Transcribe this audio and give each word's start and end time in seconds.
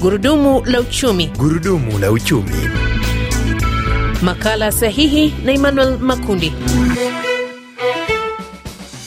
Gurudumu 0.00 0.62
la 0.66 0.80
uchumi. 0.80 1.26
Gurudumu 1.38 1.98
la 1.98 2.10
uchumi. 2.12 2.50
Makala 4.22 4.72
sahihi 4.72 5.34
na 5.44 5.52
Emmanuel 5.52 5.98
Makundi. 5.98 6.52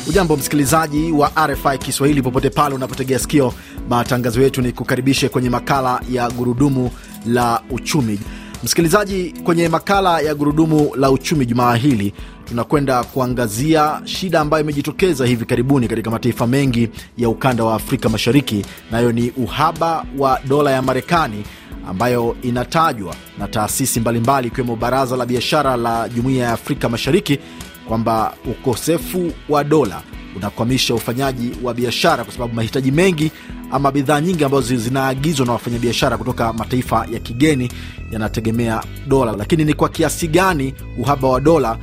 Ujambo 0.07 0.37
msikilizaji 0.37 1.11
wa 1.11 1.31
RFI 1.47 1.77
Kiswahili 1.77 2.21
popote 2.21 2.49
pale 2.49 2.75
unapotegea 2.75 3.19
sikio 3.19 3.53
matangazo 3.89 4.41
yetu, 4.41 4.61
ni 4.61 4.71
kukaribishe 4.71 5.29
kwenye 5.29 5.49
makala 5.49 6.01
ya 6.11 6.29
gurudumu 6.31 6.91
la 7.25 7.61
uchumi. 7.69 8.19
Msikilizaji, 8.63 9.33
kwenye 9.43 9.69
makala 9.69 10.19
ya 10.21 10.35
gurudumu 10.35 10.95
la 10.95 11.11
uchumi 11.11 11.45
jumaa 11.45 11.75
hili 11.75 12.13
tunakwenda 12.45 13.03
kuangazia 13.03 14.01
shida 14.05 14.39
ambayo 14.41 14.63
imejitokeza 14.63 15.25
hivi 15.25 15.45
karibuni 15.45 15.87
katika 15.87 16.11
mataifa 16.11 16.47
mengi 16.47 16.89
ya 17.17 17.29
ukanda 17.29 17.63
wa 17.63 17.75
Afrika 17.75 18.09
Mashariki, 18.09 18.65
nayo 18.91 19.11
ni 19.11 19.29
uhaba 19.37 20.05
wa 20.17 20.39
dola 20.47 20.71
ya 20.71 20.81
Marekani 20.81 21.43
ambayo 21.89 22.35
inatajwa 22.41 23.15
na 23.39 23.47
taasisi 23.47 23.99
mbalimbali 23.99 24.47
ikiwemo 24.47 24.75
Baraza 24.75 25.15
la 25.17 25.25
Biashara 25.25 25.77
la 25.77 26.09
Jumuiya 26.09 26.45
ya 26.45 26.51
Afrika 26.53 26.89
Mashariki 26.89 27.39
kwamba 27.87 28.33
ukosefu 28.45 29.31
wa 29.49 29.63
dola 29.63 30.01
unakwamisha 30.35 30.93
ufanyaji 30.95 31.51
wa 31.63 31.73
biashara, 31.73 32.23
kwa 32.23 32.33
sababu 32.33 32.53
mahitaji 32.53 32.91
mengi 32.91 33.31
ama 33.73 33.91
bidhaa 33.91 34.21
nyingi 34.21 34.43
ambazo 34.43 34.75
zinaagizwa 34.75 35.45
na 35.45 35.51
wafanyabiashara 35.51 36.17
kutoka 36.17 36.53
mataifa 36.53 37.07
ya 37.11 37.19
kigeni 37.19 37.71
yanategemea 38.11 38.83
dola. 39.07 39.31
Lakini 39.37 39.65
ni 39.65 39.73
kwa 39.73 39.89
kiasi 39.89 40.27
gani 40.27 40.73
uhaba 40.97 41.27
wa 41.27 41.41
dola 41.41 41.77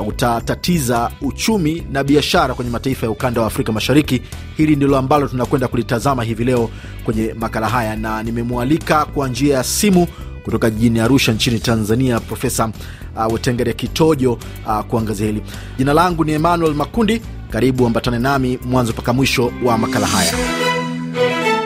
uh, 0.00 0.08
utatatiza 0.08 1.10
uchumi 1.20 1.82
na 1.92 2.04
biashara 2.04 2.54
kwenye 2.54 2.70
mataifa 2.70 3.06
ya 3.06 3.10
ukanda 3.12 3.40
wa 3.40 3.46
Afrika 3.46 3.72
Mashariki? 3.72 4.22
Hili 4.56 4.76
ndilo 4.76 4.96
ambalo 4.98 5.28
tunakwenda 5.28 5.68
kulitazama 5.68 6.24
hivi 6.24 6.44
leo 6.44 6.70
kwenye 7.04 7.34
makala 7.38 7.68
haya, 7.68 7.96
na 7.96 8.22
nimemwalika 8.22 9.04
kwa 9.04 9.28
njia 9.28 9.56
ya 9.56 9.64
simu 9.64 10.06
kutoka 10.44 10.70
jijini 10.70 11.00
Arusha 11.00 11.32
nchini 11.32 11.58
Tanzania, 11.60 12.20
Profesa 12.20 12.70
uh, 13.16 13.32
Wetengere 13.32 13.72
Kitojo 13.72 14.32
uh, 14.66 14.80
kuangazia 14.80 15.26
hili. 15.26 15.42
Jina 15.78 15.92
langu 15.92 16.24
ni 16.24 16.32
Emmanuel 16.32 16.74
Makundi. 16.74 17.22
Karibu 17.50 17.86
ambatane 17.86 18.18
nami 18.18 18.58
mwanzo 18.64 18.92
mpaka 18.92 19.12
mwisho 19.12 19.52
wa 19.64 19.78
makala 19.78 20.06
haya. 20.06 20.32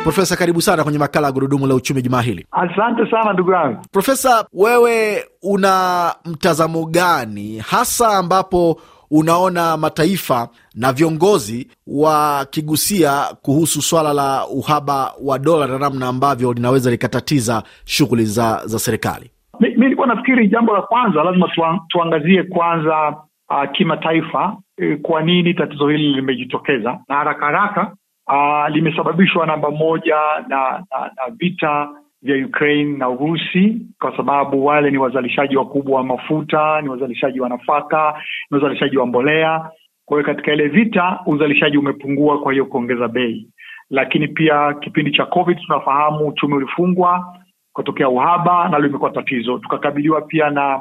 Profesa, 0.04 0.36
karibu 0.36 0.62
sana 0.62 0.82
kwenye 0.84 0.98
makala 0.98 1.26
ya 1.26 1.32
gurudumu 1.32 1.66
la 1.66 1.74
uchumi 1.74 2.02
jumaa 2.02 2.20
hili. 2.22 2.46
Asante 2.50 3.10
sana 3.10 3.32
ndugu 3.32 3.52
yangu. 3.52 3.80
Profesa, 3.92 4.44
wewe 4.52 5.24
una 5.42 6.14
mtazamo 6.24 6.84
gani 6.84 7.58
hasa 7.58 8.08
ambapo 8.18 8.80
unaona 9.10 9.76
mataifa 9.76 10.48
na 10.74 10.92
viongozi 10.92 11.70
wakigusia 11.86 13.24
kuhusu 13.42 13.82
swala 13.82 14.12
la 14.12 14.46
uhaba 14.46 15.12
wa 15.24 15.38
dola 15.38 15.66
na 15.66 15.78
namna 15.78 16.08
ambavyo 16.08 16.52
linaweza 16.52 16.90
likatatiza 16.90 17.62
shughuli 17.84 18.24
za, 18.24 18.60
za 18.64 18.78
serikali? 18.78 19.30
Mi 19.60 19.68
nilikuwa 19.76 20.06
nafikiri 20.06 20.48
jambo 20.48 20.72
la 20.74 20.82
kwanza 20.82 21.22
lazima 21.22 21.48
tuang, 21.48 21.80
tuangazie 21.88 22.42
kwanza 22.42 23.08
uh, 23.50 23.70
kimataifa 23.72 24.56
eh, 24.78 24.98
kwa 25.02 25.22
nini 25.22 25.54
tatizo 25.54 25.88
hili 25.88 26.12
limejitokeza 26.14 26.98
na 27.08 27.14
haraka 27.16 27.46
haraka 27.46 27.92
uh, 28.28 28.68
limesababishwa 28.74 29.46
namba 29.46 29.70
moja 29.70 30.16
na, 30.48 30.84
na, 30.90 31.10
na 31.16 31.34
vita 31.36 31.88
vya 32.22 32.46
Ukraine 32.46 32.98
na 32.98 33.08
Urusi, 33.08 33.86
kwa 34.00 34.16
sababu 34.16 34.64
wale 34.66 34.90
ni 34.90 34.98
wazalishaji 34.98 35.56
wakubwa 35.56 35.96
wa 35.96 36.04
mafuta, 36.04 36.80
ni 36.80 36.88
wazalishaji 36.88 37.40
wa 37.40 37.48
nafaka, 37.48 38.22
ni 38.50 38.54
wazalishaji 38.58 38.96
wa 38.98 39.06
mbolea. 39.06 39.70
Kwa 40.04 40.16
hiyo 40.20 40.26
katika 40.34 40.52
ile 40.52 40.68
vita 40.68 41.20
uzalishaji 41.26 41.78
umepungua, 41.78 42.40
kwa 42.40 42.52
hiyo 42.52 42.66
kuongeza 42.66 43.08
bei. 43.08 43.48
Lakini 43.90 44.28
pia 44.28 44.74
kipindi 44.74 45.10
cha 45.10 45.26
COVID 45.26 45.58
tunafahamu 45.66 46.28
uchumi 46.28 46.54
ulifungwa 46.54 47.36
kutokea 47.72 48.08
uhaba, 48.08 48.68
nalo 48.68 48.86
imekuwa 48.86 49.10
tatizo. 49.10 49.58
Tukakabiliwa 49.58 50.20
pia 50.22 50.50
na 50.50 50.76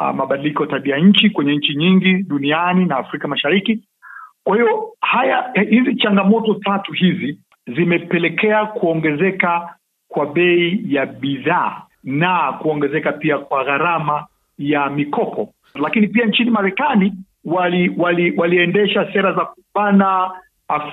uh, 0.00 0.10
mabadiliko 0.14 0.62
ya 0.64 0.70
tabia 0.70 0.96
nchi 0.98 1.30
kwenye 1.30 1.56
nchi 1.56 1.74
nyingi 1.76 2.12
duniani 2.22 2.84
na 2.84 2.96
Afrika 2.96 3.28
Mashariki. 3.28 3.82
Kwa 4.44 4.56
hiyo 4.56 4.92
haya 5.00 5.52
hizi 5.70 5.94
changamoto 5.96 6.54
tatu 6.54 6.92
hizi 6.92 7.38
zimepelekea 7.66 8.66
kuongezeka 8.66 9.74
kwa 10.08 10.26
bei 10.26 10.80
ya 10.88 11.06
bidhaa 11.06 11.82
na 12.04 12.52
kuongezeka 12.52 13.12
pia 13.12 13.38
kwa 13.38 13.64
gharama 13.64 14.26
ya 14.58 14.90
mikopo. 14.90 15.52
Lakini 15.74 16.08
pia 16.08 16.26
nchini 16.26 16.50
Marekani 16.50 17.12
wali, 17.44 17.94
wali, 17.98 18.32
waliendesha 18.36 19.12
sera 19.12 19.32
za 19.32 19.44
kubana 19.44 20.30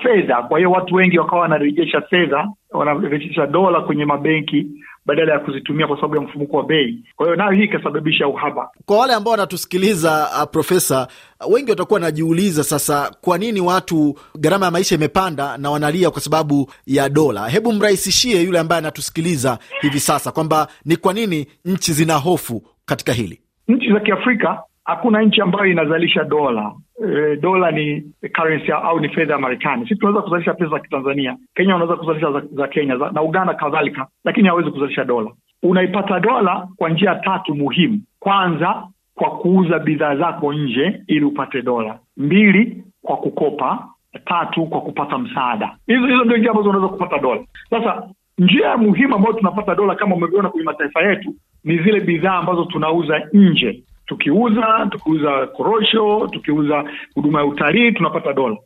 fedha. 0.02 0.42
Kwa 0.42 0.58
hiyo 0.58 0.70
watu 0.70 0.94
wengi 0.94 1.18
wakawa 1.18 1.42
wanarejesha 1.42 2.00
fedha, 2.00 2.48
wanarejesha 2.70 3.46
dola 3.46 3.80
kwenye 3.80 4.04
mabenki 4.04 4.66
badala 5.06 5.32
ya 5.32 5.38
kuzitumia 5.38 5.86
kwa 5.86 5.96
sababu 5.96 6.16
ya 6.16 6.20
mfumuko 6.22 6.56
wa 6.56 6.62
bei. 6.64 7.04
Kwa 7.16 7.26
hiyo 7.26 7.36
nayo 7.36 7.50
hii 7.50 7.64
ikasababisha 7.64 8.28
uhaba. 8.28 8.70
Kwa 8.86 8.98
wale 8.98 9.12
ambao 9.14 9.30
wanatusikiliza, 9.30 10.28
uh, 10.42 10.50
Profesa, 10.50 11.08
uh, 11.46 11.52
wengi 11.54 11.70
watakuwa 11.70 12.00
wanajiuliza 12.00 12.64
sasa, 12.64 13.10
kwa 13.20 13.38
nini 13.38 13.60
watu 13.60 14.18
gharama 14.38 14.66
ya 14.66 14.70
maisha 14.72 14.94
imepanda 14.94 15.56
na 15.58 15.70
wanalia 15.70 16.10
kwa 16.10 16.20
sababu 16.20 16.70
ya 16.86 17.08
dola? 17.08 17.48
Hebu 17.48 17.72
mrahisishie 17.72 18.42
yule 18.42 18.58
ambaye 18.58 18.78
anatusikiliza 18.78 19.58
hivi 19.80 20.00
sasa 20.00 20.32
kwamba 20.32 20.68
ni 20.84 20.96
kwa 20.96 21.12
nini 21.12 21.46
nchi 21.64 21.92
zina 21.92 22.14
hofu 22.14 22.62
katika 22.84 23.12
hili. 23.12 23.40
Nchi 23.68 23.92
za 23.92 24.00
Kiafrika 24.00 24.62
hakuna 24.88 25.22
nchi 25.22 25.40
ambayo 25.40 25.66
inazalisha 25.66 26.24
dola. 26.24 26.72
E, 27.08 27.36
dola 27.36 27.70
ni 27.70 28.02
currency 28.36 28.72
au 28.72 29.00
ni 29.00 29.08
fedha 29.08 29.32
ya 29.32 29.38
Marekani. 29.38 29.82
Sisi 29.82 29.96
tunaweza 29.96 30.22
kuzalisha 30.22 30.54
pesa 30.54 30.70
za 30.70 30.78
Kitanzania, 30.78 31.36
Kenya 31.54 31.76
unaweza 31.76 31.96
kuzalisha 31.96 32.32
za, 32.32 32.42
za 32.52 32.68
Kenya 32.68 32.96
za, 32.96 33.10
na 33.10 33.22
Uganda 33.22 33.54
kadhalika, 33.54 34.06
lakini 34.24 34.48
hawezi 34.48 34.70
kuzalisha 34.70 35.04
dola. 35.04 35.30
Unaipata 35.62 36.20
dola 36.20 36.68
kwa 36.76 36.88
njia 36.90 37.14
tatu 37.14 37.54
muhimu. 37.54 38.00
Kwanza, 38.20 38.82
kwa 39.14 39.30
kuuza 39.30 39.78
bidhaa 39.78 40.16
zako 40.16 40.52
nje 40.52 41.00
ili 41.06 41.24
upate 41.24 41.62
dola. 41.62 41.98
Mbili, 42.16 42.84
kwa 43.02 43.16
kukopa. 43.16 43.88
Tatu, 44.24 44.66
kwa 44.66 44.80
kupata 44.80 45.18
msaada. 45.18 45.76
Hizo 45.86 46.06
hizo 46.06 46.24
ndio 46.24 46.36
njia 46.36 46.50
ambazo 46.50 46.70
unaweza 46.70 46.88
kupata 46.92 47.18
dola. 47.18 47.40
Sasa 47.70 48.02
njia 48.38 48.76
muhimu 48.76 49.14
ambayo 49.14 49.34
tunapata 49.34 49.74
dola 49.74 49.94
kama 49.94 50.14
umevyoona 50.14 50.48
kwenye 50.48 50.64
mataifa 50.64 51.02
yetu 51.02 51.34
ni 51.64 51.78
zile 51.78 52.00
bidhaa 52.00 52.34
ambazo 52.34 52.64
tunauza 52.64 53.22
nje 53.32 53.82
tukiuza 54.08 54.88
tukiuza 54.90 55.46
korosho, 55.46 56.28
tukiuza 56.32 56.84
huduma 57.14 57.38
ya 57.40 57.46
utalii 57.46 57.92
tunapata 57.92 58.32
dola. 58.32 58.56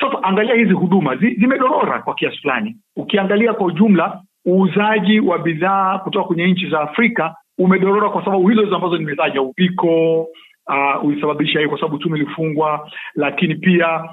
Sasa 0.00 0.22
angalia 0.22 0.54
hizi 0.54 0.72
huduma 0.72 1.16
zi, 1.16 1.34
zimedorora 1.34 2.02
kwa 2.02 2.14
kiasi 2.14 2.36
fulani. 2.38 2.76
Ukiangalia 2.96 3.52
kwa 3.54 3.66
ujumla, 3.66 4.20
uuzaji 4.48 5.20
wa 5.20 5.38
bidhaa 5.38 5.98
kutoka 5.98 6.24
kwenye 6.26 6.46
nchi 6.46 6.70
za 6.70 6.80
Afrika 6.80 7.34
umedorora 7.58 8.08
kwa 8.10 8.24
sababu 8.24 8.48
hizo 8.48 8.76
ambazo 8.76 8.96
nimetaja, 8.98 9.42
uviko 9.42 10.20
uh, 10.68 11.04
ulisababisha 11.04 11.58
hiyo, 11.58 11.68
kwa 11.70 11.78
sababu 11.78 11.96
uchumi 11.96 12.14
ulifungwa, 12.22 12.90
lakini 13.14 13.54
pia 13.54 14.04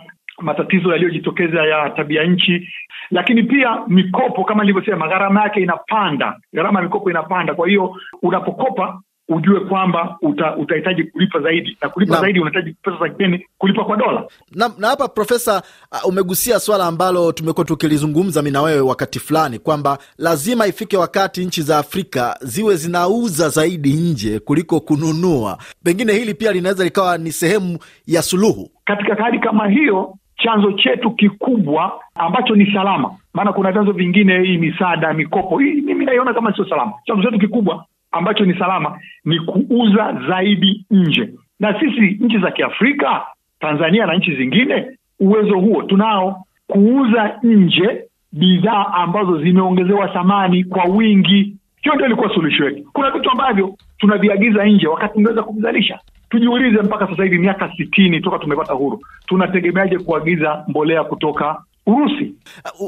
matatizo 0.41 0.91
yaliyojitokeza 0.91 1.63
ya 1.65 1.89
tabia 1.89 2.23
nchi, 2.23 2.69
lakini 3.11 3.43
pia 3.43 3.81
mikopo, 3.87 4.43
kama 4.43 4.63
nilivyosema, 4.63 5.07
gharama 5.07 5.41
yake 5.43 5.59
inapanda, 5.61 6.39
gharama 6.53 6.79
ya 6.79 6.83
mikopo 6.85 7.09
inapanda. 7.09 7.53
Kwa 7.55 7.67
hiyo 7.67 7.95
unapokopa 8.21 9.01
ujue 9.29 9.59
kwamba 9.59 10.17
utahitaji 10.57 11.01
uta 11.01 11.11
kulipa 11.11 11.39
zaidi 11.39 11.77
na 11.81 11.89
kulipa 11.89 12.15
na 12.15 12.21
zaidi 12.21 12.39
unahitaji 12.39 12.75
pesa 12.83 12.97
za 12.97 13.09
kigeni 13.09 13.45
kulipa 13.57 13.83
kwa 13.85 13.97
dola. 13.97 14.23
Na, 14.55 14.71
na 14.77 14.87
hapa 14.87 15.07
Profesa, 15.07 15.61
uh, 15.91 16.09
umegusia 16.09 16.59
swala 16.59 16.85
ambalo 16.85 17.31
tumekuwa 17.31 17.65
tukilizungumza 17.65 18.41
mi 18.41 18.51
na 18.51 18.61
wewe 18.61 18.79
wakati 18.81 19.19
fulani 19.19 19.59
kwamba 19.59 19.97
lazima 20.17 20.67
ifike 20.67 20.97
wakati 20.97 21.45
nchi 21.45 21.61
za 21.61 21.77
Afrika 21.77 22.37
ziwe 22.41 22.75
zinauza 22.75 23.49
zaidi 23.49 23.93
nje 23.93 24.39
kuliko 24.39 24.79
kununua. 24.79 25.57
Pengine 25.83 26.13
hili 26.13 26.33
pia 26.33 26.51
linaweza 26.51 26.83
likawa 26.83 27.17
ni 27.17 27.31
sehemu 27.31 27.79
ya 28.07 28.21
suluhu 28.21 28.69
katika 28.85 29.15
hali 29.23 29.39
kama 29.39 29.67
hiyo. 29.67 30.13
Chanzo 30.43 30.71
chetu 30.71 31.11
kikubwa 31.11 31.91
ambacho 32.15 32.55
ni 32.55 32.73
salama, 32.73 33.11
maana 33.33 33.53
kuna 33.53 33.71
vyanzo 33.71 33.91
vingine, 33.91 34.39
hii 34.43 34.57
misaada, 34.57 35.13
mikopo 35.13 35.59
hii 35.59 35.81
mimi 35.81 36.05
naiona 36.05 36.33
kama 36.33 36.55
sio 36.55 36.69
salama. 36.69 36.93
Chanzo 37.05 37.23
chetu 37.23 37.39
kikubwa 37.39 37.85
ambacho 38.17 38.45
ni 38.45 38.53
salama 38.59 38.99
ni 39.25 39.39
kuuza 39.39 40.21
zaidi 40.29 40.85
nje, 40.91 41.29
na 41.59 41.79
sisi 41.79 42.17
nchi 42.21 42.37
za 42.39 42.51
Kiafrika, 42.51 43.25
Tanzania 43.59 44.05
na 44.05 44.13
nchi 44.15 44.35
zingine, 44.35 44.85
uwezo 45.19 45.59
huo 45.59 45.83
tunao, 45.83 46.43
kuuza 46.67 47.39
nje 47.43 48.01
bidhaa 48.31 48.85
ambazo 48.93 49.41
zimeongezewa 49.41 50.07
thamani 50.07 50.63
kwa 50.63 50.83
wingi. 50.83 51.55
Hiyo 51.81 51.95
ndio 51.95 52.05
ilikuwa 52.05 52.33
suluhisho 52.33 52.65
yetu. 52.65 52.83
Kuna 52.93 53.11
vitu 53.11 53.31
ambavyo 53.31 53.75
tunaviagiza 53.97 54.65
nje 54.65 54.87
wakati 54.87 55.13
tungeweza 55.13 55.43
kuvizalisha. 55.43 55.99
Tujiulize, 56.29 56.81
mpaka 56.81 57.07
sasa 57.07 57.23
hivi 57.23 57.37
miaka 57.37 57.71
sitini 57.77 58.21
toka 58.21 58.39
tumepata 58.39 58.73
huru, 58.73 58.99
tunategemeaje 59.27 59.97
kuagiza 59.99 60.63
mbolea 60.67 61.03
kutoka 61.03 61.61
Urusi. 61.87 62.35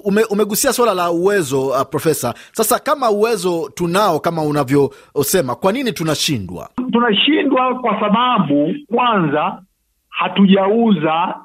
Ume, 0.06 0.22
umegusia 0.32 0.74
swala 0.74 0.94
la 0.94 1.12
uwezo 1.12 1.68
uh, 1.68 1.82
Profesa. 1.92 2.34
Sasa 2.52 2.80
kama 2.80 3.10
uwezo 3.12 3.70
tunao 3.76 4.20
kama 4.20 4.42
unavyosema, 4.44 5.56
kwa 5.56 5.72
nini 5.72 5.92
tunashindwa? 5.92 6.70
Tunashindwa 6.92 7.80
kwa 7.80 8.00
sababu 8.00 8.76
kwanza 8.96 9.62
hatujauza 10.10 11.36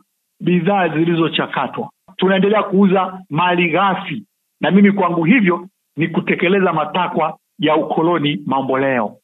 bidhaa 0.40 0.88
zilizochakatwa, 0.88 1.88
tunaendelea 2.16 2.62
kuuza 2.62 3.18
mali 3.30 3.70
ghafi, 3.70 4.22
na 4.60 4.70
mimi 4.70 4.92
kwangu 4.92 5.24
hivyo 5.24 5.66
ni 5.96 6.08
kutekeleza 6.08 6.72
matakwa 6.72 7.36
ya 7.58 7.76
ukoloni 7.76 8.42
mamboleo. 8.46 9.16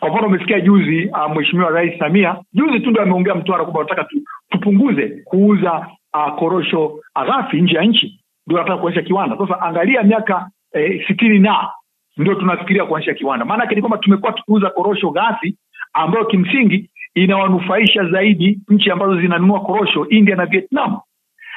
Kwa 0.00 0.08
mfano 0.10 0.26
umesikia 0.26 0.60
juzi 0.60 1.06
uh, 1.08 1.36
Mheshimiwa 1.36 1.70
Rais 1.70 1.98
Samia 1.98 2.36
juzi 2.52 2.80
tu 2.80 2.90
ndo 2.90 3.02
ameongea 3.02 3.34
Mtwara 3.34 3.64
kwamba 3.64 3.78
wanataka 3.80 4.04
tu, 4.04 4.16
tupunguze 4.50 5.08
kuuza 5.24 5.86
uh, 6.14 6.38
korosho 6.38 7.00
ghafi 7.26 7.60
nje 7.60 7.76
ya 7.76 7.82
nchi, 7.82 8.20
ndio 8.46 8.58
wanataka 8.58 8.80
kuanzisha 8.80 9.06
kiwanda. 9.06 9.36
Sasa 9.38 9.60
angalia 9.60 10.02
miaka 10.02 10.50
eh, 10.72 11.06
sitini 11.08 11.38
na 11.38 11.68
ndio 12.16 12.34
tunafikiria 12.34 12.84
kuanzisha 12.84 13.14
kiwanda. 13.14 13.44
Maanake 13.44 13.74
ni 13.74 13.80
kwamba 13.80 13.98
tumekuwa 13.98 14.32
tukiuza 14.32 14.70
korosho 14.70 15.10
ghafi 15.10 15.56
ambayo 15.92 16.24
kimsingi 16.24 16.90
inawanufaisha 17.14 18.04
zaidi 18.04 18.58
nchi 18.68 18.90
ambazo 18.90 19.20
zinanunua 19.20 19.60
korosho, 19.60 20.06
India 20.08 20.36
na 20.36 20.46
Vietnam. 20.46 20.98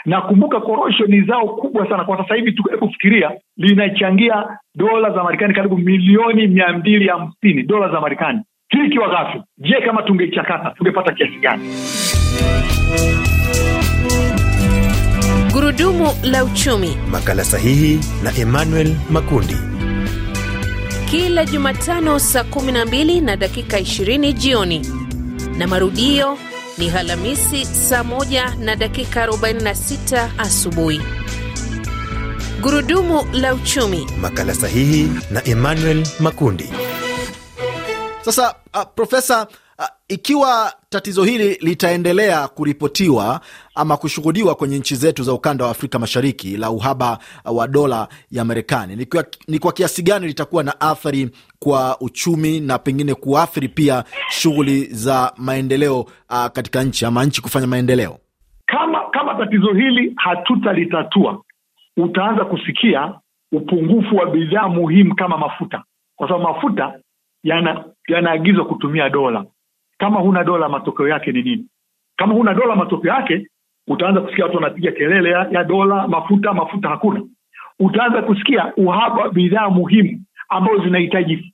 Na 0.06 0.21
korosho 0.21 1.06
ni 1.06 1.21
zao 1.21 1.48
kubwa 1.48 1.89
sana 1.89 2.03
kwa 2.03 2.18
sasa 2.18 2.36
hivi. 2.36 2.56
Hebu 2.71 2.89
fikiria, 2.89 3.31
linachangia 3.57 4.57
dola 4.75 5.12
za 5.12 5.24
Marekani 5.24 5.53
karibu 5.53 5.77
milioni 5.77 6.48
mia 6.48 6.74
mbili 6.74 7.07
hamsini 7.07 7.63
dola 7.63 7.89
za 7.89 8.01
Marekani, 8.01 8.42
hii 8.69 8.86
ikiwa 8.86 9.09
ghafi. 9.09 9.42
Je, 9.57 9.81
kama 9.86 10.01
tungeichakata 10.03 10.69
tungepata 10.69 11.13
kiasi 11.13 11.38
gani? 11.39 11.63
Gurudumu 15.66 16.10
la 16.24 16.44
uchumi, 16.44 16.98
makala 17.12 17.46
sahihi 17.46 18.00
na 18.24 18.34
Emmanuel 18.38 18.96
Makundi, 19.10 19.56
kila 21.12 21.46
Jumatano 21.46 22.19
saa 22.19 22.42
12 22.44 23.22
na 23.22 23.38
dakika 23.38 23.80
20 23.80 24.34
jioni 24.34 24.81
na 25.58 25.68
marudio 25.68 26.38
ni 26.78 26.90
Alhamisi 26.90 27.66
saa 27.66 28.02
1 28.02 28.58
na 28.60 28.75
dakika 28.75 29.28
46 29.28 30.30
asubuhi. 30.38 31.02
Gurudumu 32.62 33.24
la 33.34 33.54
uchumi, 33.54 34.08
makala 34.22 34.54
sahihi 34.56 35.10
na 35.31 35.44
Emmanuel 35.48 36.08
Makundi. 36.19 36.69
Sasa 38.25 38.56
uh, 38.74 38.84
Profesa, 38.96 39.48
ikiwa 40.07 40.74
tatizo 40.89 41.24
hili 41.24 41.57
litaendelea 41.62 42.48
kuripotiwa 42.48 43.42
ama 43.75 43.98
kushuhudiwa 43.98 44.56
kwenye 44.56 44.80
nchi 44.80 44.95
zetu 44.95 45.24
za 45.24 45.33
ukanda 45.33 45.66
wa 45.66 45.72
Afrika 45.72 46.00
Mashariki 46.00 46.57
la 46.57 46.69
uhaba 46.72 47.18
wa 47.45 47.68
dola 47.68 48.07
ya 48.31 48.45
Marekani, 48.45 48.95
ni 48.95 49.06
kwa, 49.06 49.25
ni 49.48 49.60
kwa 49.60 49.72
kiasi 49.74 50.04
gani 50.04 50.28
litakuwa 50.28 50.63
na 50.63 50.81
athari 50.81 51.30
kwa 51.60 51.98
uchumi 52.01 52.60
na 52.60 52.78
pengine 52.80 53.13
kuathiri 53.16 53.68
pia 53.68 54.04
shughuli 54.30 54.86
za 54.86 55.33
maendeleo 55.38 56.00
uh, 56.01 56.45
katika 56.54 56.84
nchi 56.84 57.06
ama 57.06 57.25
nchi 57.25 57.42
kufanya 57.42 57.68
maendeleo? 57.68 58.18
Kama 58.66 59.00
kama 59.12 59.36
tatizo 59.36 59.74
hili 59.74 60.13
hatutalitatua, 60.16 61.42
utaanza 61.98 62.45
kusikia 62.45 63.13
upungufu 63.51 64.16
wa 64.16 64.25
bidhaa 64.25 64.68
muhimu 64.68 65.16
kama 65.16 65.38
mafuta, 65.38 65.84
kwa 66.16 66.27
sababu 66.27 66.54
mafuta 66.54 66.94
yana 67.44 67.86
yanaagizwa 68.07 68.66
kutumia 68.66 69.10
dola. 69.10 69.45
Kama 70.01 70.19
huna 70.19 70.44
dola, 70.44 70.69
matokeo 70.69 71.07
yake 71.07 71.31
ni 71.31 71.42
nini? 71.42 71.65
Kama 72.18 72.33
huna 72.33 72.53
dola, 72.53 72.75
matokeo 72.75 73.13
yake 73.13 73.48
utaanza 73.88 74.21
kusikia 74.21 74.45
watu 74.45 74.57
wanapiga 74.57 74.92
kelele 74.92 75.30
ya, 75.30 75.48
ya 75.51 75.63
dola, 75.63 76.07
mafuta, 76.07 76.53
mafuta 76.53 76.89
hakuna. 76.89 77.21
Utaanza 77.80 78.21
kusikia 78.21 78.74
uhaba 78.77 79.30
bidhaa 79.30 79.69
muhimu 79.69 80.21
ambazo 80.50 80.83
zinahitaji 80.83 81.51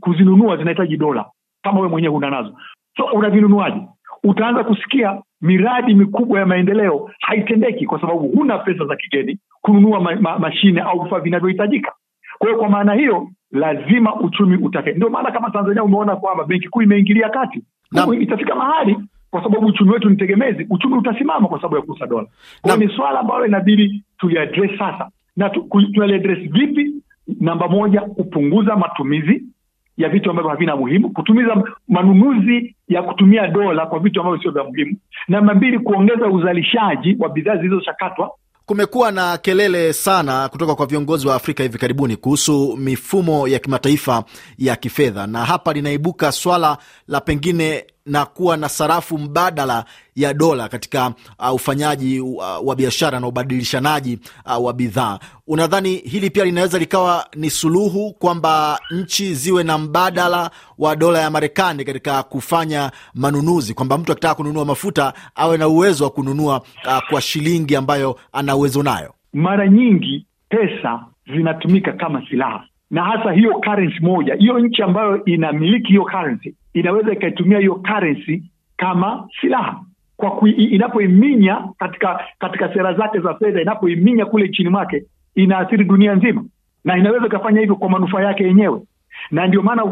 kuzinunua, 0.00 0.56
zinahitaji 0.56 0.96
dola, 0.96 1.24
kama 1.62 1.78
wewe 1.78 1.90
mwenyewe 1.90 2.14
huna 2.14 2.30
nazo, 2.30 2.54
so 2.96 3.04
unavinunuaje? 3.04 3.80
Utaanza 4.24 4.64
kusikia 4.64 5.22
miradi 5.40 5.94
mikubwa 5.94 6.40
ya 6.40 6.46
maendeleo 6.46 7.10
haitendeki 7.20 7.86
kwa 7.86 8.00
sababu 8.00 8.18
huna 8.28 8.58
pesa 8.58 8.84
za 8.84 8.96
kigeni 8.96 9.38
kununua 9.60 10.00
ma, 10.00 10.16
ma, 10.16 10.38
mashine 10.38 10.80
au 10.80 11.02
vifaa 11.02 11.20
vinavyohitajika. 11.20 11.92
Kwa 12.38 12.48
hiyo 12.48 12.58
kwa 12.60 12.68
maana 12.68 12.94
hiyo 12.94 13.28
lazima 13.52 14.14
uchumi 14.20 14.56
utake. 14.56 14.92
Ndio 14.92 15.10
maana 15.10 15.30
kama 15.30 15.50
Tanzania 15.50 15.84
umeona 15.84 16.16
kwamba 16.16 16.44
benki 16.44 16.68
kuu 16.68 16.82
imeingilia 16.82 17.28
kati 17.28 17.62
na 17.92 18.06
itafika 18.20 18.54
mahali, 18.54 18.96
kwa 19.30 19.42
sababu 19.42 19.66
uchumi 19.66 19.90
wetu 19.90 20.10
ni 20.10 20.16
tegemezi, 20.16 20.66
uchumi 20.70 20.94
utasimama 20.96 21.48
kwa 21.48 21.58
sababu 21.58 21.76
ya 21.76 21.82
kuuza 21.82 22.06
dola. 22.06 22.26
Kwa 22.62 22.76
ni 22.76 22.88
swala 22.96 23.20
ambalo 23.20 23.46
inabidi 23.46 24.02
tuliadress 24.18 24.78
sasa, 24.78 25.10
na 25.36 25.50
tunaliadres 25.50 26.38
vipi? 26.52 26.94
Namba 27.40 27.68
moja, 27.68 28.00
kupunguza 28.00 28.76
matumizi 28.76 29.42
ya 29.96 30.08
vitu 30.08 30.30
ambavyo 30.30 30.50
havina 30.50 30.76
muhimu, 30.76 31.10
kutumiza 31.10 31.64
manunuzi 31.88 32.76
ya 32.88 33.02
kutumia 33.02 33.46
dola 33.46 33.86
kwa 33.86 33.98
vitu 33.98 34.20
ambavyo 34.20 34.42
sio 34.42 34.50
vya 34.50 34.64
muhimu. 34.64 34.96
Namba 35.28 35.54
mbili, 35.54 35.78
kuongeza 35.78 36.26
uzalishaji 36.26 37.16
wa 37.18 37.28
bidhaa 37.28 37.56
zilizochakatwa 37.56 38.30
Kumekuwa 38.70 39.12
na 39.12 39.38
kelele 39.38 39.92
sana 39.92 40.48
kutoka 40.48 40.74
kwa 40.74 40.86
viongozi 40.86 41.26
wa 41.26 41.34
Afrika 41.34 41.62
hivi 41.62 41.78
karibuni 41.78 42.16
kuhusu 42.16 42.76
mifumo 42.76 43.48
ya 43.48 43.58
kimataifa 43.58 44.24
ya 44.58 44.76
kifedha, 44.76 45.26
na 45.26 45.44
hapa 45.44 45.72
linaibuka 45.72 46.32
swala 46.32 46.78
la 47.08 47.20
pengine 47.20 47.84
na 48.06 48.26
kuwa 48.26 48.56
na 48.56 48.68
sarafu 48.68 49.18
mbadala 49.18 49.84
ya 50.16 50.34
dola 50.34 50.68
katika 50.68 51.12
uh, 51.38 51.54
ufanyaji 51.54 52.20
uh, 52.20 52.42
wa 52.64 52.76
biashara 52.76 53.20
na 53.20 53.26
ubadilishanaji 53.26 54.18
uh, 54.46 54.64
wa 54.64 54.72
bidhaa. 54.72 55.18
Unadhani 55.46 55.96
hili 55.96 56.30
pia 56.30 56.44
linaweza 56.44 56.78
likawa 56.78 57.26
ni 57.36 57.50
suluhu 57.50 58.12
kwamba 58.12 58.78
nchi 58.90 59.34
ziwe 59.34 59.62
na 59.64 59.78
mbadala 59.78 60.50
wa 60.78 60.96
dola 60.96 61.18
ya 61.20 61.30
Marekani 61.30 61.84
katika 61.84 62.22
kufanya 62.22 62.90
manunuzi, 63.14 63.74
kwamba 63.74 63.98
mtu 63.98 64.12
akitaka 64.12 64.34
kununua 64.34 64.64
mafuta 64.64 65.12
awe 65.34 65.56
na 65.58 65.68
uwezo 65.68 66.04
wa 66.04 66.10
kununua 66.10 66.60
uh, 66.86 66.98
kwa 67.10 67.20
shilingi 67.20 67.76
ambayo 67.76 68.18
ana 68.32 68.56
uwezo 68.56 68.82
nayo? 68.82 69.14
Mara 69.32 69.68
nyingi 69.68 70.26
pesa 70.48 71.04
zinatumika 71.26 71.92
kama 71.92 72.26
silaha 72.28 72.64
na 72.90 73.04
hasa 73.04 73.32
hiyo 73.32 73.54
currency 73.54 74.00
moja, 74.00 74.34
hiyo 74.34 74.58
nchi 74.58 74.82
ambayo 74.82 75.24
inamiliki 75.24 75.88
hiyo 75.88 76.04
currency 76.04 76.54
inaweza 76.74 77.12
ikaitumia 77.12 77.58
hiyo 77.58 77.74
currency 77.74 78.42
kama 78.76 79.28
silaha 79.40 79.80
kwa 80.16 80.48
inapoiminya 80.48 81.64
katika 81.78 82.20
katika 82.38 82.74
sera 82.74 82.94
zake 82.94 83.20
za 83.20 83.34
fedha, 83.34 83.60
inapoiminya 83.62 84.26
kule 84.26 84.48
nchini 84.48 84.68
mwake 84.68 85.04
inaathiri 85.34 85.84
dunia 85.84 86.14
nzima, 86.14 86.44
na 86.84 86.96
inaweza 86.98 87.26
ikafanya 87.26 87.60
hivyo 87.60 87.76
kwa 87.76 87.88
manufaa 87.90 88.22
yake 88.22 88.44
yenyewe. 88.44 88.80
Na 89.30 89.46
ndio 89.46 89.62
maana 89.62 89.84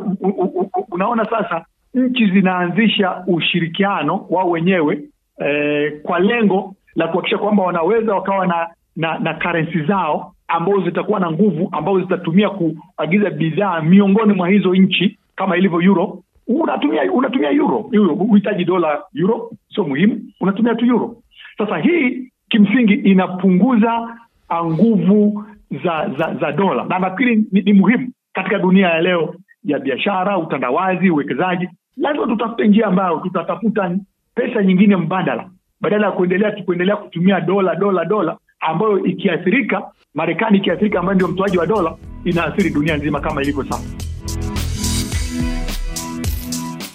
unaona 0.90 1.24
sasa 1.24 1.64
nchi 1.94 2.26
zinaanzisha 2.26 3.24
ushirikiano 3.26 4.26
wao 4.30 4.50
wenyewe 4.50 5.02
eh, 5.40 5.92
kwa 6.02 6.18
lengo 6.18 6.74
la 6.94 7.08
kuhakikisha 7.08 7.38
kwamba 7.38 7.62
wanaweza 7.62 8.14
wakawa 8.14 8.46
na 8.46 8.68
na, 8.96 9.18
na 9.18 9.34
currency 9.34 9.82
zao 9.84 10.34
ambazo 10.48 10.80
zitakuwa 10.84 11.20
na 11.20 11.30
nguvu 11.30 11.68
ambazo 11.72 12.00
zitatumia 12.00 12.50
kuagiza 12.50 13.30
bidhaa 13.30 13.80
miongoni 13.82 14.34
mwa 14.34 14.48
hizo 14.48 14.74
nchi 14.74 15.18
kama 15.36 15.56
ilivyo 15.56 15.82
euro. 15.82 16.22
Unatumia 16.46 17.12
unatumia 17.12 17.50
euro, 17.50 17.78
uhitaji 18.14 18.64
dola 18.64 19.02
euro, 19.14 19.50
sio 19.74 19.84
muhimu, 19.84 20.20
unatumia 20.40 20.74
tu 20.74 20.86
euro. 20.86 21.16
Sasa 21.58 21.78
hii 21.78 22.32
kimsingi 22.48 22.94
inapunguza 22.94 24.16
nguvu 24.64 25.44
za 25.84 26.10
za, 26.18 26.34
za 26.40 26.52
dola, 26.52 26.84
na 26.84 26.98
nafikiri 26.98 27.36
ni, 27.52 27.60
ni 27.62 27.72
muhimu 27.72 28.08
katika 28.32 28.58
dunia 28.58 28.88
ya 28.88 29.00
leo 29.00 29.34
ya 29.64 29.78
biashara, 29.78 30.38
utandawazi, 30.38 31.10
uwekezaji. 31.10 31.68
Lazima 31.96 32.26
tutafute 32.26 32.68
njia 32.68 32.86
ambayo 32.86 33.16
tutatafuta 33.20 33.96
pesa 34.34 34.62
nyingine 34.62 34.96
mbadala, 34.96 35.50
badala 35.80 36.06
ya 36.06 36.12
kuendelea 36.12 36.50
kuendelea 36.64 36.96
kutumia 36.96 37.40
dola 37.40 37.74
dola 37.74 38.04
dola 38.04 38.36
ambayo 38.60 39.04
ikiathirika, 39.04 39.82
Marekani 40.14 40.58
ikiathirika, 40.58 40.98
ambayo 41.00 41.14
ndio 41.14 41.28
mtoaji 41.28 41.58
wa 41.58 41.66
dola, 41.66 41.96
inaathiri 42.24 42.70
dunia 42.70 42.96
nzima 42.96 43.20
kama 43.20 43.42
ilivyo 43.42 43.64
sasa. 43.64 43.82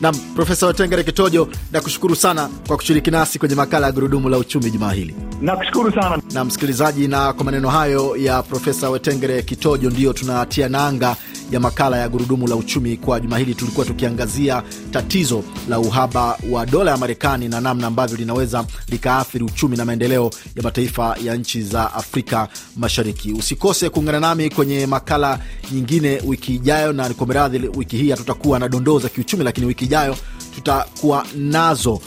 Nam 0.01 0.15
Profesa 0.35 0.67
Wetengere 0.67 1.03
Kitojo, 1.03 1.47
nakushukuru 1.71 2.15
sana 2.15 2.49
kwa 2.67 2.77
kushiriki 2.77 3.11
nasi 3.11 3.39
kwenye 3.39 3.55
makala 3.55 3.85
ya 3.87 3.91
Gurudumu 3.91 4.29
la 4.29 4.37
Uchumi 4.37 4.71
jumaa 4.71 4.91
hili. 4.91 5.15
Nakushukuru 5.41 5.91
sana 5.91 6.21
na 6.33 6.45
msikilizaji, 6.45 7.07
na 7.07 7.33
kwa 7.33 7.45
maneno 7.45 7.69
hayo 7.69 8.15
ya 8.17 8.43
Profesa 8.43 8.89
Wetengere 8.89 9.41
Kitojo 9.41 9.89
ndiyo 9.89 10.13
tunatia 10.13 10.69
nanga 10.69 11.15
ya 11.53 11.59
makala 11.59 11.97
ya 11.97 12.09
Gurudumu 12.09 12.47
la 12.47 12.55
Uchumi 12.55 12.97
kwa 12.97 13.19
juma 13.19 13.37
hili. 13.37 13.55
Tulikuwa 13.55 13.85
tukiangazia 13.85 14.63
tatizo 14.91 15.43
la 15.69 15.79
uhaba 15.79 16.37
wa 16.51 16.65
dola 16.65 16.91
ya 16.91 16.97
Marekani 16.97 17.47
na 17.49 17.61
namna 17.61 17.87
ambavyo 17.87 18.17
linaweza 18.17 18.65
likaathiri 18.87 19.43
uchumi 19.45 19.77
na 19.77 19.85
maendeleo 19.85 20.31
ya 20.55 20.63
mataifa 20.63 21.17
ya 21.23 21.35
nchi 21.35 21.61
za 21.61 21.93
Afrika 21.93 22.47
Mashariki. 22.75 23.33
Usikose 23.33 23.89
kuungana 23.89 24.19
nami 24.19 24.49
kwenye 24.49 24.85
makala 24.87 25.39
nyingine 25.71 26.21
wiki 26.25 26.55
ijayo, 26.55 26.93
na 26.93 27.09
nikomeradhi, 27.09 27.57
radhi, 27.57 27.77
wiki 27.77 27.97
hii 27.97 28.09
hatutakuwa 28.11 28.59
na 28.59 28.69
dondoo 28.69 28.99
za 28.99 29.09
kiuchumi, 29.09 29.43
lakini 29.43 29.67
wiki 29.67 29.85
ijayo 29.85 30.15
tutakuwa 30.55 31.25
nazo. 31.37 31.99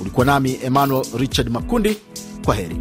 Ulikuwa 0.00 0.26
nami 0.26 0.58
Emmanuel 0.64 1.06
Richard 1.18 1.48
Makundi. 1.50 1.96
Kwa 2.44 2.54
heri. 2.54 2.76